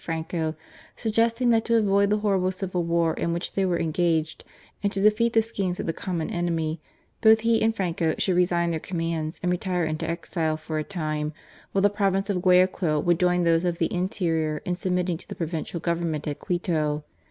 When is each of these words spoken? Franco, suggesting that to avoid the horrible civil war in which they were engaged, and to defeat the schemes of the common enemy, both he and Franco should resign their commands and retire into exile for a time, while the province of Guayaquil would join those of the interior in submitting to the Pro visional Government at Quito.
Franco, 0.03 0.55
suggesting 0.95 1.51
that 1.51 1.63
to 1.63 1.75
avoid 1.77 2.09
the 2.09 2.17
horrible 2.17 2.51
civil 2.51 2.81
war 2.83 3.13
in 3.13 3.31
which 3.31 3.53
they 3.53 3.63
were 3.63 3.77
engaged, 3.77 4.43
and 4.81 4.91
to 4.91 4.99
defeat 4.99 5.33
the 5.33 5.43
schemes 5.43 5.79
of 5.79 5.85
the 5.85 5.93
common 5.93 6.27
enemy, 6.31 6.81
both 7.21 7.41
he 7.41 7.61
and 7.61 7.75
Franco 7.75 8.15
should 8.17 8.35
resign 8.35 8.71
their 8.71 8.79
commands 8.79 9.39
and 9.43 9.51
retire 9.51 9.83
into 9.85 10.09
exile 10.09 10.57
for 10.57 10.79
a 10.79 10.83
time, 10.83 11.33
while 11.71 11.83
the 11.83 11.87
province 11.91 12.31
of 12.31 12.41
Guayaquil 12.41 13.03
would 13.03 13.19
join 13.19 13.43
those 13.43 13.63
of 13.63 13.77
the 13.77 13.93
interior 13.93 14.57
in 14.65 14.73
submitting 14.73 15.17
to 15.17 15.29
the 15.29 15.35
Pro 15.35 15.45
visional 15.45 15.79
Government 15.79 16.25
at 16.27 16.39
Quito. 16.39 17.03